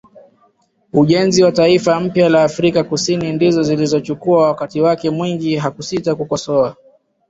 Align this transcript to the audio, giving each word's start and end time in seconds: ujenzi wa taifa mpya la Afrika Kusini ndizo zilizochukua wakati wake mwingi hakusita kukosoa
ujenzi 0.93 1.43
wa 1.43 1.51
taifa 1.51 1.99
mpya 1.99 2.29
la 2.29 2.43
Afrika 2.43 2.83
Kusini 2.83 3.33
ndizo 3.33 3.63
zilizochukua 3.63 4.47
wakati 4.47 4.81
wake 4.81 5.09
mwingi 5.09 5.55
hakusita 5.55 6.15
kukosoa 6.15 6.75